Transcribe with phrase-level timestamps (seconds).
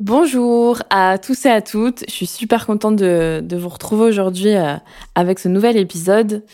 [0.00, 4.76] Bonjour à tous et à toutes, je suis super contente de, vous retrouver aujourd'hui euh,
[5.16, 6.44] avec ce nouvel épisode.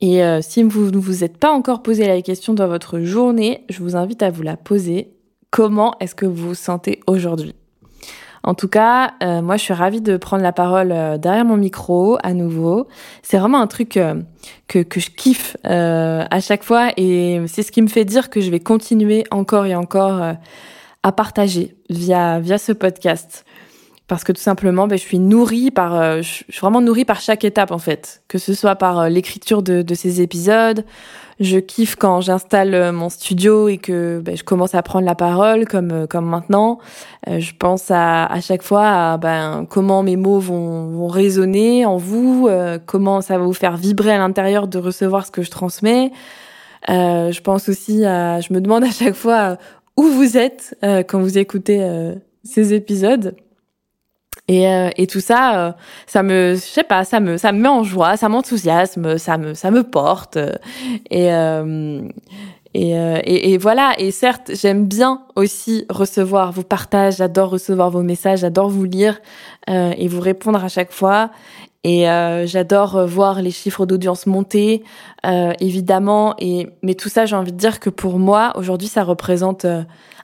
[0.00, 3.66] Et euh, si vous ne vous êtes pas encore posé la question dans votre journée,
[3.68, 5.12] je vous invite à vous la poser.
[5.50, 7.54] Comment est-ce que vous vous sentez aujourd'hui?
[8.42, 12.16] En tout cas, euh, moi je suis ravie de prendre la parole derrière mon micro
[12.22, 12.88] à nouveau.
[13.22, 13.98] C'est vraiment un truc
[14.68, 18.40] que, que je kiffe à chaque fois et c'est ce qui me fait dire que
[18.40, 20.36] je vais continuer encore et encore
[21.04, 23.44] à partager via, via ce podcast.
[24.08, 27.20] Parce que tout simplement, ben, je suis nourrie par, euh, je suis vraiment nourrie par
[27.20, 30.84] chaque étape en fait, que ce soit par euh, l'écriture de, de ces épisodes.
[31.40, 35.14] Je kiffe quand j'installe euh, mon studio et que ben, je commence à prendre la
[35.14, 36.78] parole comme comme maintenant.
[37.26, 41.96] Je pense à, à chaque fois à ben, comment mes mots vont, vont résonner en
[41.96, 45.50] vous, euh, comment ça va vous faire vibrer à l'intérieur de recevoir ce que je
[45.50, 46.12] transmets.
[46.90, 49.56] Euh, je pense aussi à, je me demande à chaque fois
[49.96, 53.34] où vous êtes euh, quand vous écoutez euh, ces épisodes.
[54.46, 55.72] Et, euh, et tout ça, euh,
[56.06, 59.38] ça me, je sais pas, ça me, ça me met en joie, ça m'enthousiasme, ça
[59.38, 60.36] me, ça me porte.
[61.10, 62.02] Et, euh,
[62.74, 63.94] et, euh, et, et voilà.
[63.98, 67.16] Et certes, j'aime bien aussi recevoir vos partages.
[67.16, 68.40] J'adore recevoir vos messages.
[68.40, 69.20] J'adore vous lire
[69.70, 71.30] euh, et vous répondre à chaque fois.
[71.84, 74.82] Et euh, j'adore voir les chiffres d'audience monter,
[75.26, 76.34] euh, évidemment.
[76.38, 79.82] Et mais tout ça, j'ai envie de dire que pour moi, aujourd'hui, ça représente euh,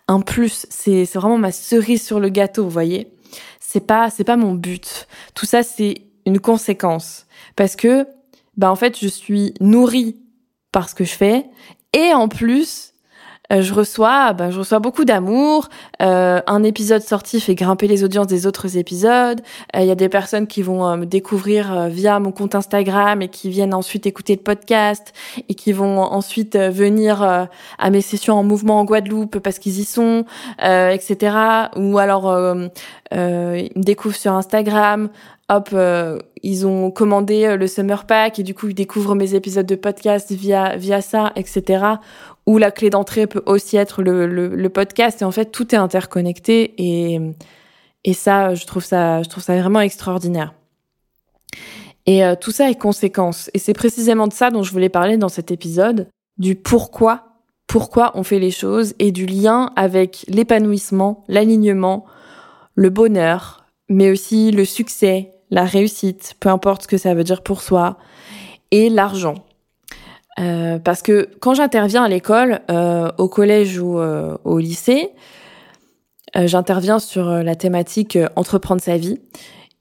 [0.09, 0.67] un plus.
[0.71, 3.13] C'est vraiment ma cerise sur le gâteau, vous voyez.
[3.61, 5.07] C'est pas c'est pas mon but.
[5.35, 8.07] Tout ça, c'est une conséquence parce que
[8.57, 10.17] bah en fait, je suis nourrie
[10.73, 11.45] par ce que je fais
[11.93, 12.90] et en plus,
[13.51, 15.69] je reçois, ben, je reçois beaucoup d'amour.
[16.03, 19.41] Euh, un épisode sorti fait grimper les audiences des autres épisodes.
[19.75, 22.55] Euh, Il y a des personnes qui vont euh, me découvrir euh, via mon compte
[22.55, 25.13] Instagram et qui viennent ensuite écouter le podcast
[25.49, 27.45] et qui vont ensuite euh, venir euh,
[27.79, 30.25] à mes sessions en mouvement en Guadeloupe parce qu'ils y sont,
[30.63, 31.37] euh, etc.
[31.77, 32.69] Ou alors euh,
[33.13, 35.09] euh, ils me découvrent sur Instagram.
[35.53, 39.35] Hop, euh, ils ont commandé euh, le Summer Pack et du coup ils découvrent mes
[39.35, 41.85] épisodes de podcast via via ça, etc.
[42.47, 45.75] Ou la clé d'entrée peut aussi être le, le, le podcast et en fait tout
[45.75, 47.21] est interconnecté et
[48.05, 50.55] et ça je trouve ça je trouve ça vraiment extraordinaire.
[52.07, 55.17] Et euh, tout ça est conséquence et c'est précisément de ça dont je voulais parler
[55.17, 56.09] dans cet épisode
[56.39, 57.31] du pourquoi
[57.71, 62.05] pourquoi on fait les choses et du lien avec l'épanouissement, l'alignement,
[62.75, 67.43] le bonheur, mais aussi le succès, la réussite, peu importe ce que ça veut dire
[67.43, 67.97] pour soi,
[68.73, 69.37] et l'argent.
[70.41, 75.11] Euh, parce que quand j'interviens à l'école, euh, au collège ou euh, au lycée,
[76.37, 79.19] j'interviens sur la thématique entreprendre sa vie.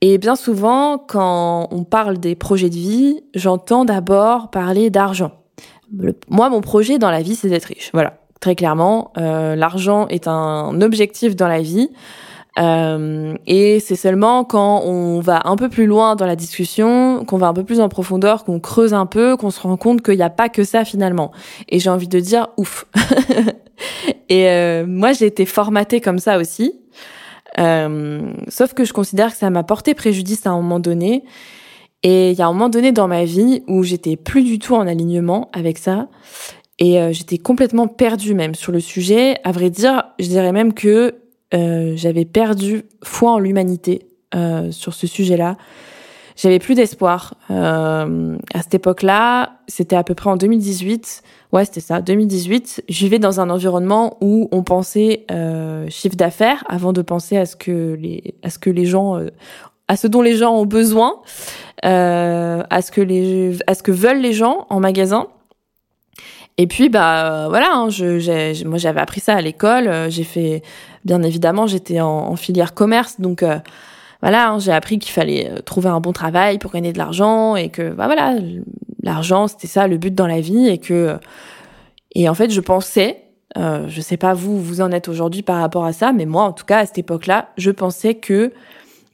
[0.01, 5.31] Et bien souvent, quand on parle des projets de vie, j'entends d'abord parler d'argent.
[6.28, 7.92] Moi, mon projet dans la vie, c'est d'être riche.
[7.94, 11.92] Voilà, très clairement, l'argent est un objectif dans la vie.
[12.59, 17.38] Euh, et c'est seulement quand on va un peu plus loin dans la discussion, qu'on
[17.38, 20.15] va un peu plus en profondeur, qu'on creuse un peu, qu'on se rend compte qu'il
[20.15, 21.31] n'y a pas que ça finalement.
[21.69, 22.85] Et j'ai envie de dire ouf.
[24.29, 26.73] et euh, moi, j'ai été formatée comme ça aussi.
[27.59, 31.23] Euh, sauf que je considère que ça m'a porté préjudice à un moment donné.
[32.03, 34.75] Et il y a un moment donné dans ma vie où j'étais plus du tout
[34.75, 36.07] en alignement avec ça.
[36.81, 39.35] Et j'étais complètement perdue même sur le sujet.
[39.44, 41.13] À vrai dire, je dirais même que
[41.54, 45.57] euh, j'avais perdu foi en l'humanité euh, sur ce sujet-là.
[46.36, 47.34] j'avais plus d'espoir.
[47.50, 51.24] Euh, à cette époque-là, c'était à peu près en 2018.
[51.51, 52.84] Ouais, c'était ça, 2018.
[52.88, 57.46] Je vivais dans un environnement où on pensait euh, chiffre d'affaires avant de penser à
[57.46, 59.30] ce que les, à ce que les gens, euh,
[59.88, 61.22] à ce dont les gens ont besoin,
[61.81, 65.28] à ce que les, à ce que veulent les gens en magasin.
[66.61, 69.88] Et puis bah voilà, hein, je, j'ai, moi j'avais appris ça à l'école.
[69.88, 70.61] euh, J'ai fait,
[71.06, 73.59] bien évidemment, j'étais en, filière commerce, donc euh,
[74.21, 77.56] voilà, hein, j'ai appris qu'il fallait euh, trouver un bon travail pour gagner de l'argent
[77.56, 78.35] et que bah voilà,
[79.01, 81.17] l'argent c'était ça le but dans la vie et que
[82.13, 83.23] et en fait je pensais,
[83.56, 86.44] euh, je sais pas vous vous en êtes aujourd'hui par rapport à ça, mais moi
[86.44, 88.51] en tout cas à cette époque-là, je pensais que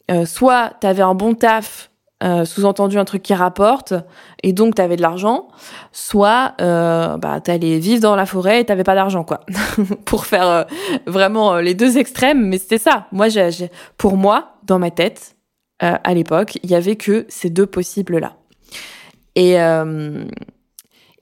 [0.09, 1.91] euh, soit t'avais un bon taf
[2.25, 3.93] euh, sous-entendu un truc qui rapporte
[4.41, 5.47] et donc t'avais de l'argent,
[5.91, 9.41] soit euh, bah t'allais vivre dans la forêt et t'avais pas d'argent quoi.
[10.05, 10.63] pour faire euh,
[11.05, 13.05] vraiment euh, les deux extrêmes, mais c'était ça.
[13.11, 15.35] Moi, j'ai, pour moi, dans ma tête,
[15.79, 18.33] à l'époque, il y avait que ces deux possibles là.
[19.35, 19.57] Et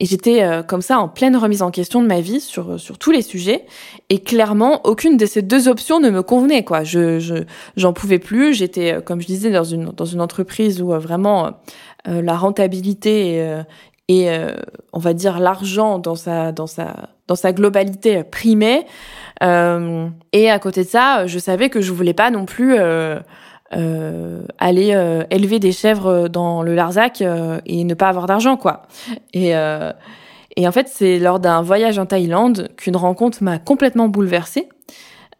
[0.00, 2.98] et j'étais euh, comme ça en pleine remise en question de ma vie sur sur
[2.98, 3.64] tous les sujets
[4.10, 6.82] et clairement aucune de ces deux options ne me convenait quoi.
[6.82, 7.44] Je je
[7.76, 8.54] j'en pouvais plus.
[8.54, 11.52] J'étais euh, comme je disais dans une dans une entreprise où euh, vraiment
[12.08, 13.62] euh, la rentabilité et, euh,
[14.08, 14.52] et euh,
[14.92, 18.86] on va dire l'argent dans sa dans sa dans sa globalité euh, primait.
[19.42, 22.80] Euh, et à côté de ça, je savais que je voulais pas non plus euh,
[22.84, 23.20] euh,
[23.70, 28.82] aller euh, élever des chèvres dans le Larzac euh, et ne pas avoir d'argent quoi.
[29.32, 29.92] Et euh,
[30.56, 34.68] et en fait, c'est lors d'un voyage en Thaïlande qu'une rencontre m'a complètement bouleversée.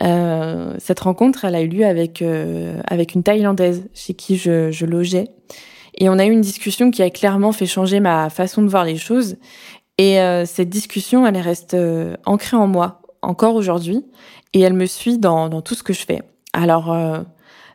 [0.03, 4.73] Euh, cette rencontre, elle a eu lieu avec euh, avec une Thaïlandaise chez qui je,
[4.73, 5.29] je logeais,
[5.97, 8.85] et on a eu une discussion qui a clairement fait changer ma façon de voir
[8.85, 9.37] les choses.
[9.97, 14.05] Et euh, cette discussion, elle reste euh, ancrée en moi encore aujourd'hui,
[14.53, 16.23] et elle me suit dans dans tout ce que je fais.
[16.53, 17.21] Alors euh,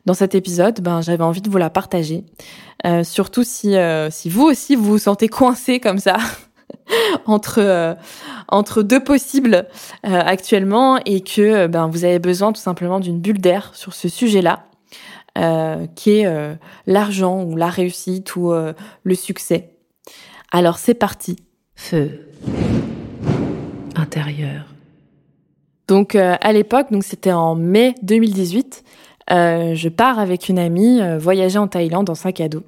[0.06, 2.24] dans cet épisode, ben j'avais envie de vous la partager,
[2.86, 6.16] Euh, surtout si euh, si vous aussi vous vous sentez coincé comme ça
[7.26, 7.94] entre euh,
[8.48, 9.68] entre deux possibles
[10.04, 14.64] actuellement et que ben vous avez besoin tout simplement d'une bulle d'air sur ce sujet-là,
[15.96, 16.58] qui est
[16.88, 18.54] l'argent ou la réussite ou
[19.04, 19.76] le succès.
[20.52, 21.36] Alors c'est parti.
[21.76, 22.28] Feu.
[23.96, 24.66] Intérieur.
[25.90, 28.84] Donc euh, à l'époque, donc c'était en mai 2018,
[29.32, 32.64] euh, je pars avec une amie euh, voyager en Thaïlande en sac à dos.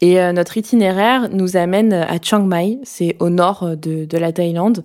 [0.00, 4.32] Et euh, notre itinéraire nous amène à Chiang Mai, c'est au nord de, de la
[4.32, 4.84] Thaïlande,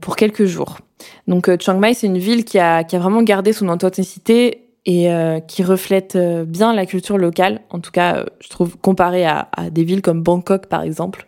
[0.00, 0.78] pour quelques jours.
[1.26, 5.08] Donc Chiang Mai, c'est une ville qui a, qui a vraiment gardé son authenticité et
[5.48, 6.16] qui reflète
[6.46, 10.22] bien la culture locale, en tout cas, je trouve, comparé à, à des villes comme
[10.22, 11.26] Bangkok, par exemple.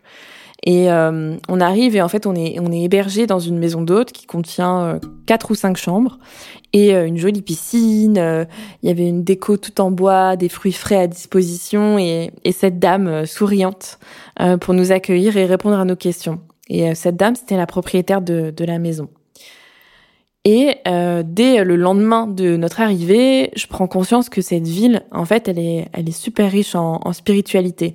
[0.65, 3.81] Et euh, on arrive et en fait on est on est hébergé dans une maison
[3.81, 6.19] d'hôte qui contient euh, quatre ou cinq chambres
[6.73, 8.19] et euh, une jolie piscine.
[8.19, 8.45] euh,
[8.83, 12.53] Il y avait une déco tout en bois, des fruits frais à disposition et, et
[12.53, 13.99] cette dame souriante
[14.61, 16.41] pour nous accueillir et répondre à nos questions.
[16.69, 19.09] Et cette dame c'était la propriétaire de, de la maison.
[20.45, 25.25] Et euh, dès le lendemain de notre arrivée, je prends conscience que cette ville, en
[25.25, 27.95] fait, elle est, elle est super riche en, en spiritualité.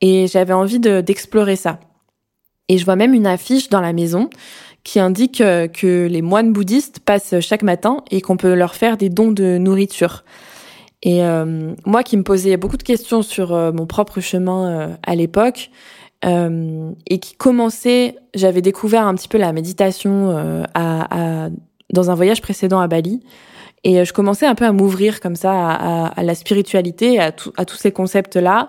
[0.00, 1.80] Et j'avais envie de- d'explorer ça.
[2.70, 4.30] Et je vois même une affiche dans la maison
[4.84, 8.96] qui indique euh, que les moines bouddhistes passent chaque matin et qu'on peut leur faire
[8.96, 10.22] des dons de nourriture.
[11.02, 15.14] Et euh, moi qui me posais beaucoup de questions sur euh, mon propre chemin à
[15.16, 15.70] l'époque
[16.22, 22.88] et qui commençait, j'avais découvert un petit peu la méditation dans un voyage précédent à
[22.88, 23.22] Bali.
[23.84, 27.90] Et je commençais un peu à m'ouvrir comme ça à, la spiritualité, à tous ces
[27.90, 28.68] concepts-là.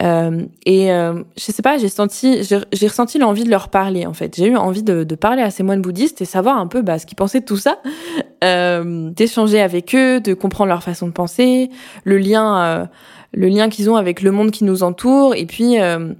[0.00, 4.12] Euh, et euh, je sais pas, j'ai senti, j'ai ressenti l'envie de leur parler en
[4.14, 4.36] fait.
[4.36, 6.98] J'ai eu envie de, de parler à ces moines bouddhistes et savoir un peu bah,
[6.98, 7.78] ce qu'ils pensaient de tout ça,
[8.44, 11.70] euh, d'échanger avec eux, de comprendre leur façon de penser,
[12.04, 12.86] le lien, euh,
[13.32, 16.12] le lien qu'ils ont avec le monde qui nous entoure, et puis euh,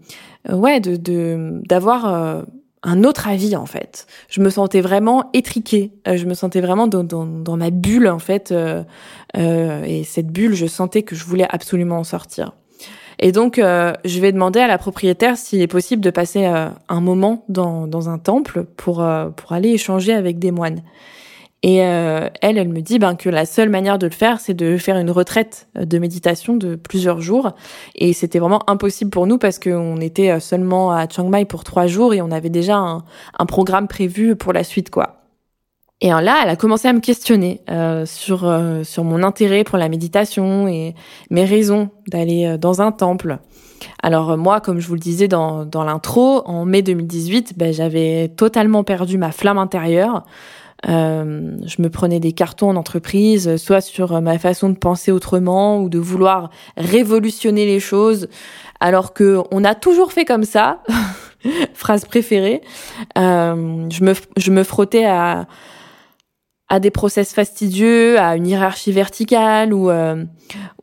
[0.51, 2.43] euh, ouais, de de- d'avoir euh,
[2.83, 4.07] un autre avis en fait.
[4.29, 8.19] Je me sentais vraiment étriquée, je me sentais vraiment dans, dans, dans ma bulle en
[8.19, 8.83] fait, euh,
[9.37, 12.53] euh, et cette bulle, je sentais que je voulais absolument en sortir.
[13.21, 16.69] Et donc, euh, je vais demander à la propriétaire s'il est possible de passer euh,
[16.89, 20.83] un moment dans, dans un temple pour, euh, pour aller échanger avec des moines.
[21.63, 24.55] Et euh, elle, elle me dit ben, que la seule manière de le faire, c'est
[24.55, 27.53] de faire une retraite de méditation de plusieurs jours.
[27.95, 31.65] Et c'était vraiment impossible pour nous parce qu'on était euh, seulement à Chiang Mai pour
[31.65, 33.05] trois jours et on avait déjà un,
[33.39, 35.20] un programme prévu pour la suite, quoi.
[36.03, 39.77] Et là, elle a commencé à me questionner euh, sur euh, sur mon intérêt pour
[39.77, 40.95] la méditation et
[41.29, 43.39] mes raisons d'aller euh, dans un temple.
[44.03, 47.73] Alors euh, moi, comme je vous le disais dans dans l'intro, en mai 2018, ben,
[47.73, 50.25] j'avais totalement perdu ma flamme intérieure.
[50.89, 55.79] Euh, je me prenais des cartons en entreprise, soit sur ma façon de penser autrement
[55.83, 58.29] ou de vouloir révolutionner les choses,
[58.81, 60.83] alors que on a toujours fait comme ça.
[61.75, 62.63] Phrase préférée.
[63.19, 65.47] Euh, je me je me frottais à
[66.71, 70.25] à des process fastidieux, à une hiérarchie verticale ou euh,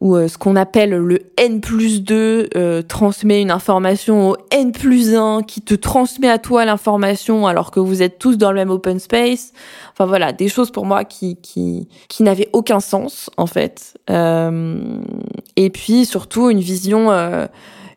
[0.02, 4.74] ou euh, ce qu'on appelle le N plus 2 euh, transmet une information au N
[4.74, 8.58] plus 1 qui te transmet à toi l'information alors que vous êtes tous dans le
[8.58, 9.54] même open space.
[9.94, 13.98] Enfin voilà, des choses pour moi qui qui qui n'avaient aucun sens en fait.
[14.10, 17.10] et puis surtout une vision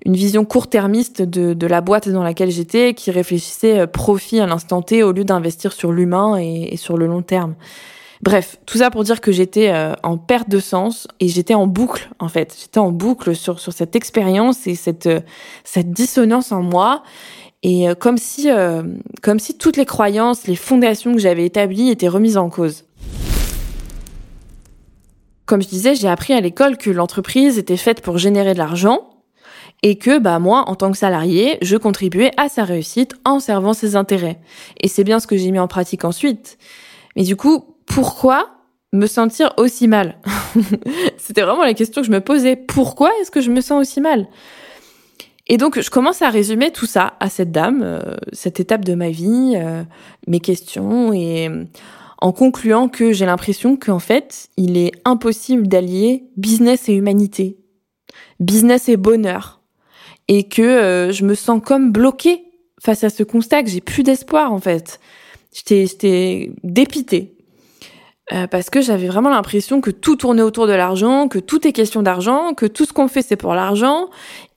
[0.07, 4.47] une vision court-termiste de, de la boîte dans laquelle j'étais, qui réfléchissait euh, profit à
[4.47, 7.55] l'instant T au lieu d'investir sur l'humain et, sur le long terme.
[8.23, 11.67] Bref, tout ça pour dire que j'étais euh, en perte de sens et j'étais en
[11.67, 12.57] boucle en fait.
[12.61, 15.21] J'étais en boucle sur sur cette expérience et cette euh,
[15.65, 17.03] cette dissonance en moi
[17.63, 18.49] et comme si
[19.21, 22.85] comme si toutes les croyances, les fondations que j'avais établies étaient remises en cause.
[25.45, 29.11] Comme je disais, j'ai appris à l'école que l'entreprise était faite pour générer de l'argent
[29.83, 33.73] et que bah moi en tant que salarié, je contribuais à sa réussite en servant
[33.73, 34.39] ses intérêts.
[34.81, 36.59] Et c'est bien ce que j'ai mis en pratique ensuite.
[37.17, 38.51] Mais du coup, pourquoi
[38.93, 40.19] me sentir aussi mal
[41.17, 42.57] C'était vraiment la question que je me posais.
[42.57, 44.27] Pourquoi est-ce que je me sens aussi mal?
[45.47, 48.95] Et donc, je commence à résumer tout ça à cette dame, euh, cette étape de
[48.95, 49.83] ma vie, euh,
[50.29, 51.65] mes questions, et euh,
[52.19, 57.59] en concluant que j'ai l'impression qu'en fait, il est impossible d'allier business et humanité,
[58.39, 59.60] business et bonheur,
[60.31, 62.45] et que euh, je me sens comme bloquée
[62.81, 65.01] face à ce constat que j'ai plus d'espoir en fait.
[65.53, 67.37] J'étais dépitée.
[68.33, 71.73] Euh, parce que j'avais vraiment l'impression que tout tournait autour de l'argent, que tout est
[71.73, 74.09] question d'argent, que tout ce qu'on fait c'est pour l'argent,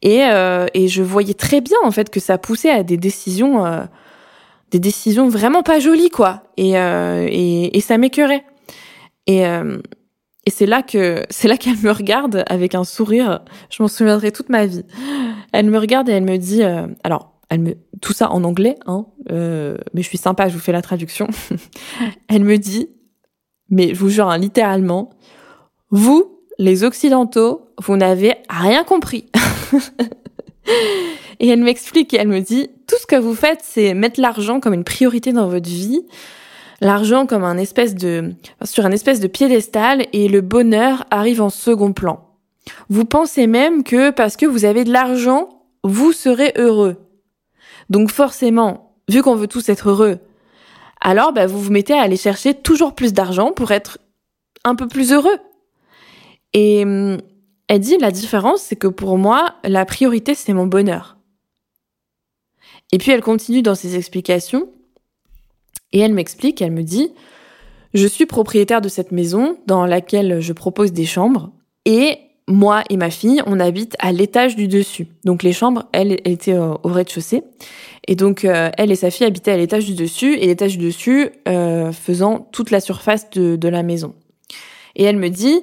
[0.04, 3.66] et, euh, et je voyais très bien en fait que ça poussait à des décisions,
[3.66, 3.82] euh,
[4.70, 8.46] des décisions vraiment pas jolies quoi, et euh, et, et, ça m'écœurait.
[9.26, 9.44] Et
[10.46, 13.42] et c'est là que c'est là qu'elle me regarde avec un sourire.
[13.70, 14.84] Je m'en souviendrai toute ma vie.
[15.54, 18.78] Elle me regarde et elle me dit, euh, alors, elle me, tout ça en anglais,
[18.86, 21.28] hein, euh, mais je suis sympa, je vous fais la traduction.
[22.28, 22.90] elle me dit,
[23.70, 25.12] mais je vous jure, hein, littéralement,
[25.92, 29.30] vous, les Occidentaux, vous n'avez rien compris.
[31.40, 34.60] et elle m'explique et elle me dit, tout ce que vous faites, c'est mettre l'argent
[34.60, 36.02] comme une priorité dans votre vie,
[36.84, 41.50] l'argent comme un espèce de, sur un espèce de piédestal et le bonheur arrive en
[41.50, 42.30] second plan.
[42.90, 46.98] Vous pensez même que parce que vous avez de l'argent, vous serez heureux.
[47.90, 50.20] Donc forcément, vu qu'on veut tous être heureux,
[51.02, 53.98] alors bah, vous vous mettez à aller chercher toujours plus d'argent pour être
[54.64, 55.38] un peu plus heureux.
[56.54, 57.18] Et hum,
[57.68, 61.18] elle dit la différence, c'est que pour moi, la priorité, c'est mon bonheur.
[62.92, 64.70] Et puis elle continue dans ses explications,
[65.94, 67.12] et elle m'explique, elle me dit,
[67.94, 71.52] je suis propriétaire de cette maison dans laquelle je propose des chambres,
[71.86, 75.08] et moi et ma fille, on habite à l'étage du dessus.
[75.24, 77.44] Donc les chambres, elles, étaient au rez-de-chaussée.
[78.08, 80.86] Et donc euh, elle et sa fille habitaient à l'étage du dessus et l'étage du
[80.88, 84.14] dessus euh, faisant toute la surface de, de, la maison.
[84.96, 85.62] Et elle me dit,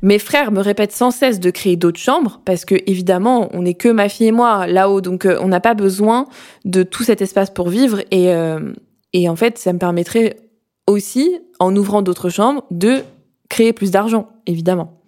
[0.00, 3.74] mes frères me répètent sans cesse de créer d'autres chambres parce que évidemment on n'est
[3.74, 6.26] que ma fille et moi là-haut, donc euh, on n'a pas besoin
[6.64, 8.32] de tout cet espace pour vivre et
[9.14, 10.36] et en fait ça me permettrait
[10.86, 13.02] aussi en ouvrant d'autres chambres de
[13.48, 15.00] créer plus d'argent évidemment.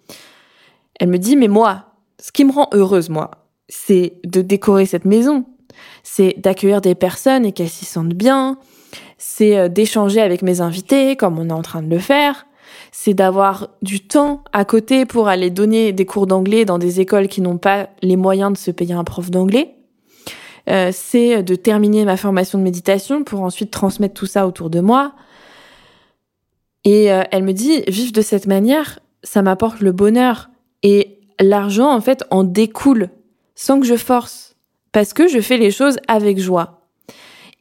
[0.99, 1.85] Elle me dit, mais moi,
[2.19, 3.31] ce qui me rend heureuse, moi,
[3.69, 5.45] c'est de décorer cette maison,
[6.03, 8.57] c'est d'accueillir des personnes et qu'elles s'y sentent bien,
[9.17, 12.47] c'est euh, d'échanger avec mes invités comme on est en train de le faire,
[12.91, 17.27] c'est d'avoir du temps à côté pour aller donner des cours d'anglais dans des écoles
[17.27, 19.75] qui n'ont pas les moyens de se payer un prof d'anglais.
[20.69, 24.79] Euh, c'est de terminer ma formation de méditation pour ensuite transmettre tout ça autour de
[24.79, 25.13] moi.
[26.83, 30.49] Et euh, elle me dit, vivre de cette manière, ça m'apporte le bonheur.
[30.83, 33.09] Et l'argent, en fait, en découle
[33.55, 34.55] sans que je force,
[34.91, 36.77] parce que je fais les choses avec joie.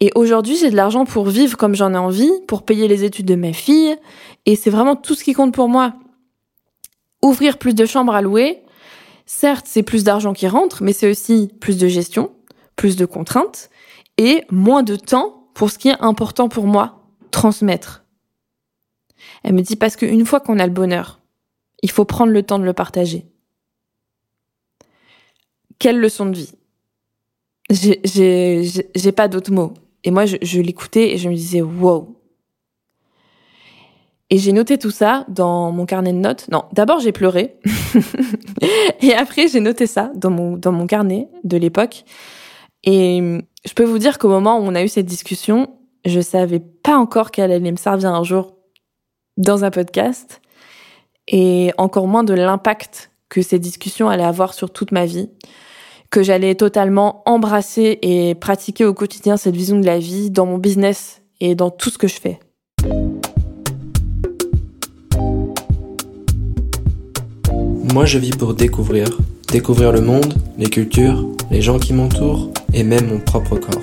[0.00, 3.26] Et aujourd'hui, j'ai de l'argent pour vivre comme j'en ai envie, pour payer les études
[3.26, 3.96] de ma fille,
[4.44, 5.94] et c'est vraiment tout ce qui compte pour moi.
[7.22, 8.62] Ouvrir plus de chambres à louer,
[9.24, 12.30] certes, c'est plus d'argent qui rentre, mais c'est aussi plus de gestion,
[12.76, 13.70] plus de contraintes,
[14.18, 18.04] et moins de temps pour ce qui est important pour moi, transmettre.
[19.42, 21.20] Elle me dit parce qu'une fois qu'on a le bonheur,
[21.82, 23.26] il faut prendre le temps de le partager.
[25.78, 26.52] Quelle leçon de vie?
[27.70, 29.74] J'ai pas d'autres mots.
[30.04, 32.16] Et moi, je, l'écoutais et je me disais, wow.
[34.30, 36.48] Et j'ai noté tout ça dans mon carnet de notes.
[36.50, 37.56] Non, d'abord j'ai pleuré.
[39.00, 42.04] et après j'ai noté ça dans mon, dans mon carnet de l'époque.
[42.86, 45.68] Et je peux vous dire qu'au moment où on a eu cette discussion,
[46.04, 48.54] je savais pas encore qu'elle allait me servir un jour
[49.36, 50.40] dans un podcast
[51.26, 55.28] et encore moins de l'impact que ces discussions allaient avoir sur toute ma vie,
[56.10, 60.58] que j'allais totalement embrasser et pratiquer au quotidien cette vision de la vie dans mon
[60.58, 62.38] business et dans tout ce que je fais.
[67.92, 69.08] Moi, je vis pour découvrir.
[69.50, 73.82] Découvrir le monde, les cultures, les gens qui m'entourent et même mon propre corps.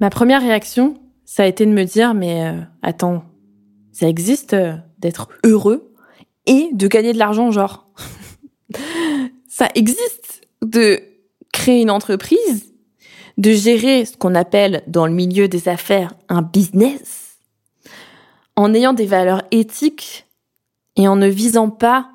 [0.00, 0.94] Ma première réaction,
[1.26, 3.22] ça a été de me dire, mais euh, attends,
[3.92, 5.92] ça existe euh, d'être heureux
[6.46, 7.86] et de gagner de l'argent, genre.
[9.48, 11.00] ça existe de
[11.52, 12.72] créer une entreprise,
[13.36, 17.29] de gérer ce qu'on appelle dans le milieu des affaires un business,
[18.56, 20.26] en ayant des valeurs éthiques
[20.96, 22.10] et en ne visant pas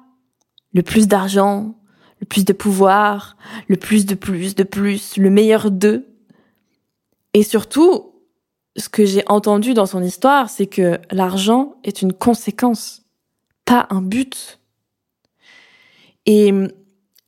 [0.73, 1.75] le plus d'argent,
[2.19, 3.37] le plus de pouvoir,
[3.67, 6.05] le plus de plus de plus, le meilleur d'eux,
[7.35, 8.13] et surtout,
[8.77, 13.03] ce que j'ai entendu dans son histoire, c'est que l'argent est une conséquence,
[13.65, 14.61] pas un but.
[16.25, 16.53] Et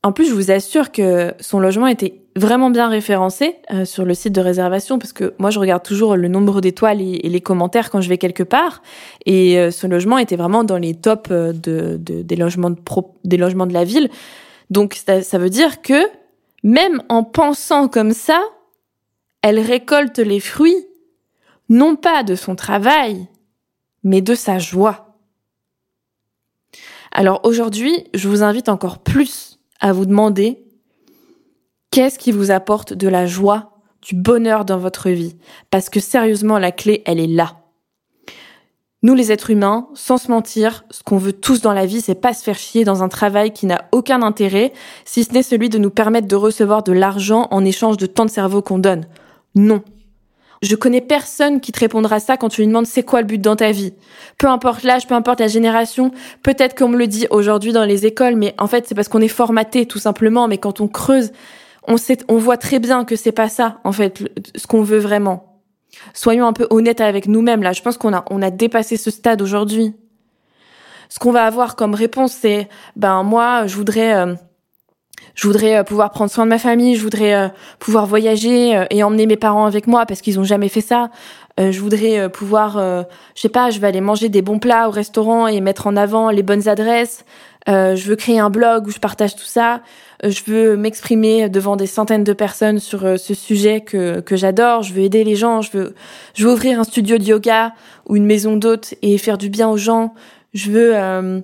[0.04, 4.14] en plus, je vous assure que son logement était vraiment bien référencé euh, sur le
[4.14, 7.90] site de réservation parce que moi je regarde toujours le nombre d'étoiles et, les commentaires
[7.90, 8.82] quand je vais quelque part
[9.26, 12.78] et euh, ce logement était vraiment dans les tops euh, de, des logements de
[13.26, 14.10] des logements de la ville
[14.70, 16.08] donc ça, ça veut dire que
[16.64, 18.42] même en pensant comme ça
[19.42, 20.88] elle récolte les fruits,
[21.70, 23.28] non pas de son travail,
[24.04, 25.18] mais de sa joie.
[27.12, 30.67] Alors aujourd'hui, je vous invite encore plus à vous demander
[31.98, 33.72] qu'est-ce qui vous apporte de la joie,
[34.04, 35.36] du bonheur dans votre vie,
[35.72, 37.56] parce que sérieusement, la clé, elle est là.
[39.02, 42.14] Nous, les êtres humains, sans se mentir, ce qu'on veut tous dans la vie, c'est
[42.14, 44.74] pas se faire chier dans un travail qui n'a aucun intérêt,
[45.06, 48.26] si ce n'est celui de nous permettre de recevoir de l'argent en échange de temps
[48.26, 49.08] de cerveau qu'on donne.
[49.56, 49.82] Non.
[50.62, 53.42] Je connais personne qui te répondra ça quand tu lui demandes c'est quoi le but
[53.42, 53.96] dans ta vie.
[54.38, 56.12] Peu importe l'âge, peu importe la génération,
[56.44, 59.22] peut-être qu'on me le dit aujourd'hui dans les écoles, mais en fait c'est parce qu'on
[59.22, 61.32] est formaté tout simplement, mais quand on creuse,
[61.88, 64.24] on sait, on voit très bien que c'est pas ça, en fait,
[64.56, 65.62] ce qu'on veut vraiment.
[66.14, 67.72] Soyons un peu honnêtes avec nous-mêmes, là.
[67.72, 69.94] Je pense qu'on a, on a dépassé ce stade aujourd'hui.
[71.10, 74.36] Ce qu'on va avoir comme réponse, c'est, ben, moi, je voudrais, euh,
[75.36, 77.48] je voudrais euh, pouvoir prendre soin de ma famille, je voudrais euh,
[77.80, 81.10] pouvoir voyager et emmener mes parents avec moi parce qu'ils ont jamais fait ça.
[81.58, 82.78] je voudrais pouvoir,
[83.36, 85.96] je sais pas, je vais aller manger des bons plats au restaurant et mettre en
[85.96, 87.26] avant les bonnes adresses.
[87.68, 89.82] Je veux créer un blog où je partage tout ça.
[90.24, 94.84] je veux m'exprimer devant des centaines de personnes sur ce sujet que que j'adore.
[94.84, 95.62] Je veux aider les gens.
[95.62, 95.96] Je veux,
[96.34, 97.74] je veux ouvrir un studio de yoga
[98.08, 100.14] ou une maison d'hôtes et faire du bien aux gens.
[100.54, 101.44] Je veux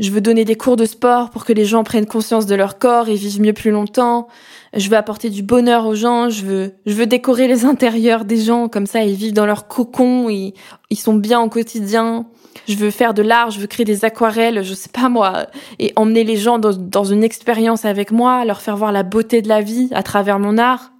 [0.00, 2.78] je veux donner des cours de sport pour que les gens prennent conscience de leur
[2.78, 4.28] corps et vivent mieux plus longtemps.
[4.74, 6.30] Je veux apporter du bonheur aux gens.
[6.30, 9.04] Je veux, je veux décorer les intérieurs des gens comme ça.
[9.04, 10.30] Ils vivent dans leur cocon.
[10.30, 10.54] Ils,
[10.88, 12.26] ils sont bien au quotidien.
[12.68, 13.50] Je veux faire de l'art.
[13.50, 14.62] Je veux créer des aquarelles.
[14.62, 15.46] Je sais pas moi.
[15.78, 18.44] Et emmener les gens dans, dans une expérience avec moi.
[18.44, 20.92] Leur faire voir la beauté de la vie à travers mon art.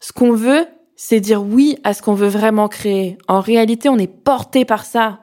[0.00, 3.18] Ce qu'on veut, c'est dire oui à ce qu'on veut vraiment créer.
[3.28, 5.20] En réalité, on est porté par ça.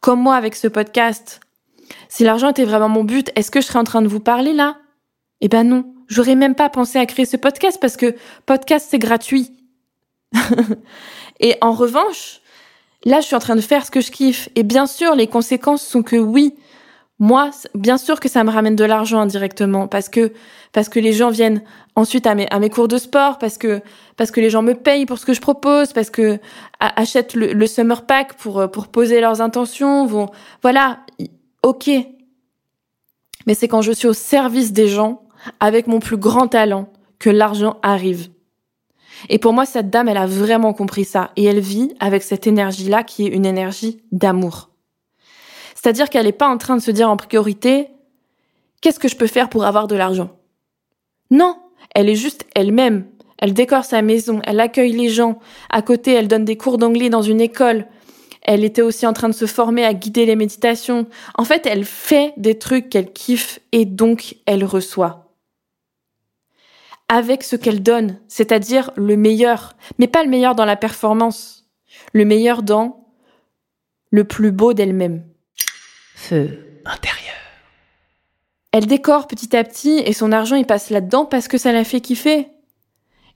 [0.00, 1.40] Comme moi avec ce podcast.
[2.08, 4.52] Si l'argent était vraiment mon but, est-ce que je serais en train de vous parler
[4.52, 4.76] là?
[5.40, 8.14] Eh ben non, j'aurais même pas pensé à créer ce podcast parce que
[8.46, 9.50] podcast c'est gratuit.
[11.40, 12.41] et en revanche,
[13.04, 15.26] là je suis en train de faire ce que je kiffe et bien sûr les
[15.26, 16.54] conséquences sont que oui,
[17.18, 20.32] moi bien sûr que ça me ramène de l'argent indirectement parce que
[20.72, 21.62] parce que les gens viennent
[21.96, 23.80] ensuite à mes cours de sport parce que
[24.16, 26.38] parce que les gens me payent pour ce que je propose parce que
[26.80, 30.28] achètent le, le summer pack pour pour poser leurs intentions vont
[30.62, 31.00] voilà
[31.62, 31.90] ok.
[33.46, 35.22] Mais c'est quand je suis au service des gens,
[35.60, 36.88] avec mon plus grand talent,
[37.18, 38.28] que l'argent arrive.
[39.28, 41.30] Et pour moi, cette dame, elle a vraiment compris ça.
[41.36, 44.70] Et elle vit avec cette énergie-là qui est une énergie d'amour.
[45.74, 47.88] C'est-à-dire qu'elle n'est pas en train de se dire en priorité,
[48.80, 50.30] qu'est-ce que je peux faire pour avoir de l'argent?
[51.30, 51.56] Non,
[51.94, 53.06] elle est juste elle-même.
[53.38, 55.40] Elle décore sa maison, elle accueille les gens.
[55.70, 57.86] À côté, elle donne des cours d'anglais dans une école.
[58.42, 61.06] Elle était aussi en train de se former à guider les méditations.
[61.36, 65.21] En fait, elle fait des trucs qu'elle kiffe et donc elle reçoit.
[67.14, 71.68] Avec ce qu'elle donne, c'est-à-dire le meilleur, mais pas le meilleur dans la performance,
[72.14, 73.06] le meilleur dans
[74.10, 75.22] le plus beau d'elle-même.
[76.14, 77.36] Feu intérieur.
[78.72, 81.84] Elle décore petit à petit et son argent il passe là-dedans parce que ça la
[81.84, 82.48] fait kiffer.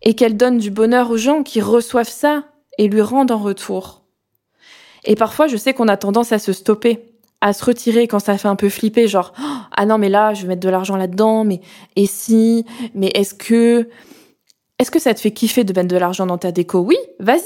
[0.01, 2.45] Et qu'elle donne du bonheur aux gens qui reçoivent ça
[2.79, 4.07] et lui rendent en retour.
[5.05, 7.13] Et parfois, je sais qu'on a tendance à se stopper,
[7.43, 10.35] à se retirer quand ça fait un peu flipper, genre oh, ah non mais là
[10.35, 11.61] je vais mettre de l'argent là-dedans, mais
[11.95, 13.89] et si, mais est-ce que
[14.79, 16.81] est-ce que ça te fait kiffer de mettre de l'argent dans ta déco?
[16.81, 17.43] Oui, vas-y.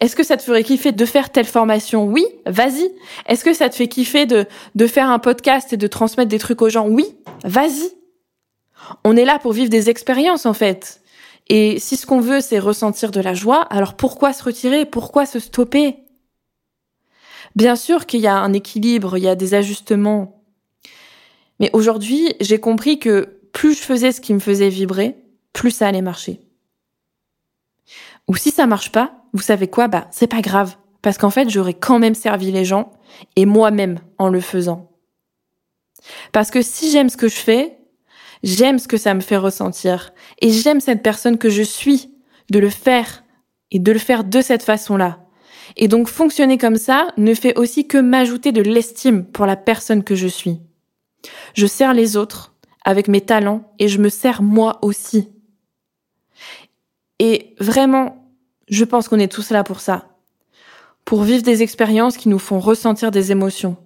[0.00, 2.04] Est-ce que ça te ferait kiffer de faire telle formation?
[2.04, 2.90] Oui, vas-y.
[3.26, 6.38] Est-ce que ça te fait kiffer de, de faire un podcast et de transmettre des
[6.38, 6.86] trucs aux gens?
[6.86, 7.06] Oui,
[7.44, 7.90] vas-y.
[9.04, 11.00] On est là pour vivre des expériences en fait.
[11.48, 14.84] Et si ce qu'on veut c'est ressentir de la joie, alors pourquoi se retirer?
[14.84, 15.96] Pourquoi se stopper?
[17.56, 20.39] Bien sûr qu'il y a un équilibre, il y a des ajustements.
[21.60, 25.16] Mais aujourd'hui, j'ai compris que plus je faisais ce qui me faisait vibrer,
[25.52, 26.40] plus ça allait marcher.
[28.28, 29.88] Ou si ça marche pas, vous savez quoi?
[29.88, 32.92] Bah, c'est pas grave, parce qu'en fait, j'aurais quand même servi les gens
[33.36, 34.90] et moi-même en le faisant.
[36.32, 37.78] Parce que si j'aime ce que je fais,
[38.42, 42.10] j'aime ce que ça me fait ressentir et j'aime cette personne que je suis
[42.50, 43.22] de le faire
[43.70, 45.26] et de le faire de cette façon-là.
[45.76, 50.02] Et donc fonctionner comme ça ne fait aussi que m'ajouter de l'estime pour la personne
[50.02, 50.60] que je suis.
[51.54, 52.54] Je sers les autres
[52.84, 55.28] avec mes talents et je me sers moi aussi.
[57.18, 58.32] Et vraiment,
[58.68, 60.08] je pense qu'on est tous là pour ça.
[61.04, 63.76] Pour vivre des expériences qui nous font ressentir des émotions.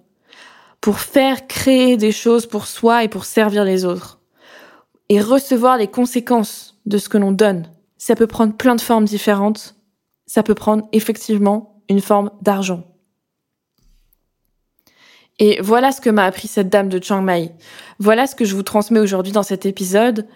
[0.79, 4.21] Pour faire créer des choses pour soi et pour servir les autres.
[5.09, 7.69] Et recevoir les conséquences de ce que l'on donne.
[7.97, 9.75] Ça peut prendre plein de formes différentes.
[10.27, 12.83] Ça peut prendre effectivement une forme d'argent.
[15.39, 17.51] Et voilà ce que m'a appris cette dame de Chiang Mai.
[17.99, 20.27] Voilà ce que je vous transmets aujourd'hui dans cet épisode,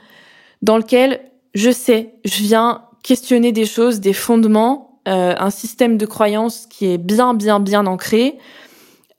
[0.61, 1.21] dans lequel
[1.55, 6.85] je sais, je viens questionner des choses, des fondements, euh, un système de croyance qui
[6.87, 8.37] est bien, bien, bien ancré.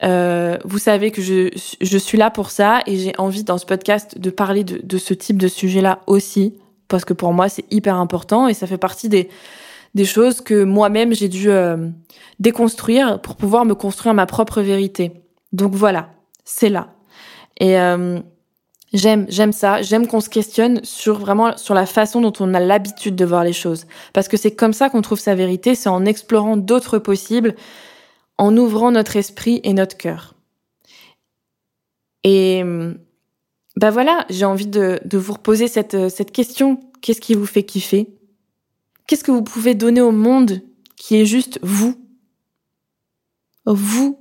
[0.03, 1.49] Euh, vous savez que je,
[1.81, 4.99] je suis là pour ça et j'ai envie dans ce podcast de parler de, de
[4.99, 6.55] ce type de sujet-là aussi,
[6.89, 9.29] parce que pour moi c'est hyper important et ça fait partie des,
[9.95, 11.89] des choses que moi-même j'ai dû euh,
[12.39, 15.13] déconstruire pour pouvoir me construire ma propre vérité.
[15.53, 16.11] Donc voilà,
[16.45, 16.95] c'est là.
[17.59, 18.21] Et euh,
[18.93, 22.61] j'aime j'aime ça, j'aime qu'on se questionne sur vraiment sur la façon dont on a
[22.61, 25.89] l'habitude de voir les choses parce que c'est comme ça qu'on trouve sa vérité, c'est
[25.89, 27.55] en explorant d'autres possibles,
[28.39, 30.35] en ouvrant notre esprit et notre cœur.
[32.25, 32.63] Et
[33.77, 36.81] ben voilà, j'ai envie de, de vous reposer cette, cette question.
[37.01, 38.09] Qu'est-ce qui vous fait kiffer?
[39.07, 40.61] Qu'est-ce que vous pouvez donner au monde
[40.97, 41.95] qui est juste vous?
[43.65, 44.20] Vous,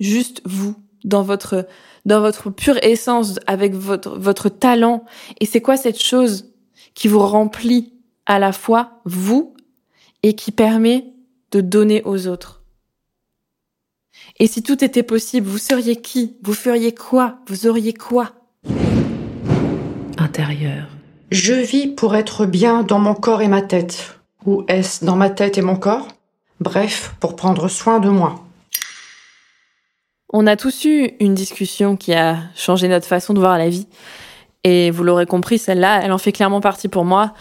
[0.00, 1.66] juste vous, dans votre
[2.04, 5.04] dans votre pure essence, avec votre votre talent.
[5.40, 6.52] Et c'est quoi cette chose
[6.94, 7.92] qui vous remplit
[8.26, 9.54] à la fois vous
[10.22, 11.06] et qui permet
[11.50, 12.62] de donner aux autres?
[14.38, 16.36] Et si tout était possible, vous seriez qui?
[16.42, 17.38] Vous feriez quoi?
[17.48, 18.32] Vous auriez quoi?
[20.16, 20.86] Intérieur.
[21.30, 24.18] Je vis pour être bien dans mon corps et ma tête.
[24.46, 26.08] Ou est-ce dans ma tête et mon corps?
[26.60, 28.44] Bref, pour prendre soin de moi.
[30.30, 33.86] On a tous eu une discussion qui a changé notre façon de voir la vie.
[34.62, 37.32] Et vous l'aurez compris, celle-là, elle en fait clairement partie pour moi.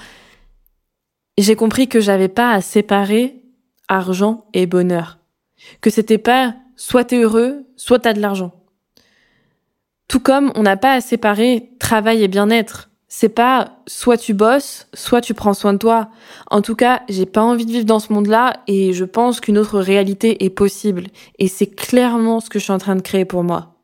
[1.37, 3.41] J'ai compris que j'avais pas à séparer
[3.89, 5.19] argent et bonheur.
[5.81, 8.53] Que c'était pas soit t'es heureux, soit t'as de l'argent.
[10.07, 14.87] Tout comme on n'a pas à séparer travail et bien-être c'est pas soit tu bosses,
[14.93, 16.09] soit tu prends soin de toi.
[16.51, 19.57] En tout cas, j'ai pas envie de vivre dans ce monde-là et je pense qu'une
[19.57, 21.07] autre réalité est possible.
[21.39, 23.75] Et c'est clairement ce que je suis en train de créer pour moi.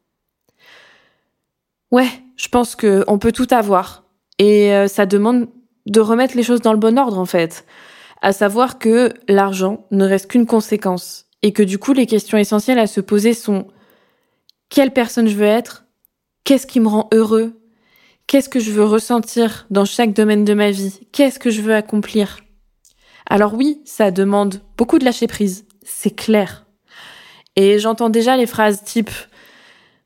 [1.92, 4.04] Ouais, je pense que on peut tout avoir.
[4.40, 5.48] Et euh, ça demande
[5.86, 7.66] de remettre les choses dans le bon ordre, en fait.
[8.22, 11.28] À savoir que l'argent ne reste qu'une conséquence.
[11.44, 13.68] Et que du coup, les questions essentielles à se poser sont
[14.70, 15.86] quelle personne je veux être?
[16.44, 17.62] Qu'est-ce qui me rend heureux?
[18.28, 21.02] Qu'est-ce que je veux ressentir dans chaque domaine de ma vie?
[21.12, 22.40] Qu'est-ce que je veux accomplir?
[23.30, 26.66] Alors oui, ça demande beaucoup de lâcher prise, c'est clair.
[27.56, 29.12] Et j'entends déjà les phrases type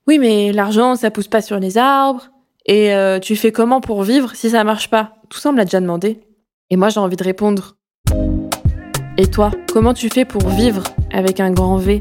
[0.07, 2.29] Oui, mais l'argent, ça pousse pas sur les arbres.
[2.65, 5.13] Et euh, tu fais comment pour vivre si ça marche pas?
[5.29, 6.19] Tout ça, me l'a déjà demandé.
[6.69, 7.77] Et moi, j'ai envie de répondre
[9.17, 11.99] Et toi, comment tu fais pour vivre avec un grand V?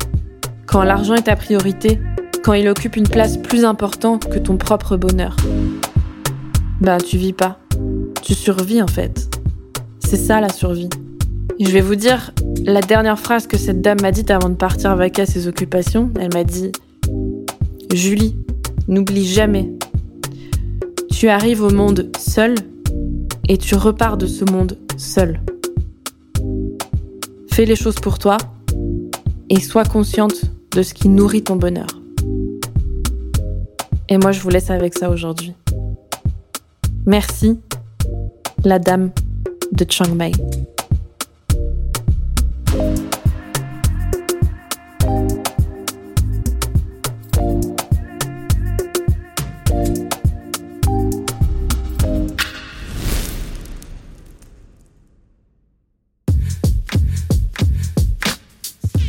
[0.67, 2.01] Quand l'argent est ta priorité
[2.43, 5.37] Quand il occupe une place plus importante que ton propre bonheur
[6.81, 7.59] ben tu vis pas.
[8.23, 9.29] Tu survis en fait.
[10.01, 10.89] C'est ça la survie.
[11.59, 12.33] je vais vous dire
[12.65, 16.11] la dernière phrase que cette dame m'a dite avant de partir vaquer à ses occupations.
[16.21, 16.73] Elle m'a dit
[17.93, 18.37] Julie,
[18.89, 19.73] n'oublie jamais.
[21.11, 22.55] Tu arrives au monde seul
[23.49, 25.41] et tu repars de ce monde seul.
[27.51, 28.37] Fais les choses pour toi
[29.49, 31.87] et sois consciente de ce qui nourrit ton bonheur.
[34.09, 35.55] Et moi, je vous laisse avec ça aujourd'hui.
[37.07, 37.61] Merci,
[38.65, 39.13] la dame
[39.71, 40.33] de Chiang Mai.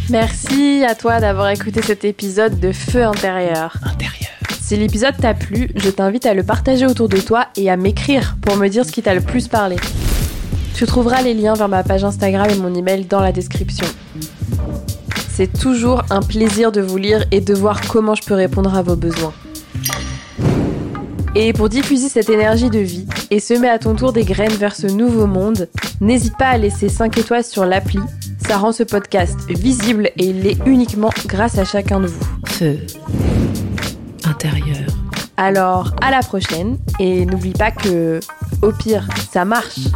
[0.10, 3.76] Merci à toi d'avoir écouté cet épisode de Feu intérieur.
[3.84, 4.27] Intérieur.
[4.68, 8.36] Si l'épisode t'a plu, je t'invite à le partager autour de toi et à m'écrire
[8.42, 9.78] pour me dire ce qui t'a le plus parlé.
[10.76, 13.86] Tu trouveras les liens vers ma page Instagram et mon email dans la description.
[15.30, 18.82] C'est toujours un plaisir de vous lire et de voir comment je peux répondre à
[18.82, 19.32] vos besoins.
[21.34, 24.76] Et pour diffuser cette énergie de vie et semer à ton tour des graines vers
[24.76, 25.70] ce nouveau monde,
[26.02, 28.00] n'hésite pas à laisser 5 étoiles sur l'appli.
[28.46, 32.28] Ça rend ce podcast visible et il l'est uniquement grâce à chacun de vous.
[32.48, 32.80] Feu.
[35.38, 38.20] Alors, à la prochaine et n'oublie pas que,
[38.62, 39.88] au pire, ça marche.